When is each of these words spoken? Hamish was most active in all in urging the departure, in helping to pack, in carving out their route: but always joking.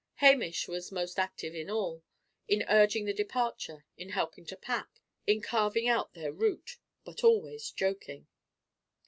Hamish 0.15 0.67
was 0.67 0.91
most 0.91 1.19
active 1.19 1.53
in 1.53 1.69
all 1.69 2.03
in 2.47 2.63
urging 2.67 3.05
the 3.05 3.13
departure, 3.13 3.85
in 3.97 4.09
helping 4.09 4.47
to 4.47 4.57
pack, 4.57 4.99
in 5.27 5.41
carving 5.43 5.87
out 5.87 6.15
their 6.15 6.31
route: 6.31 6.77
but 7.05 7.23
always 7.23 7.69
joking. 7.69 8.25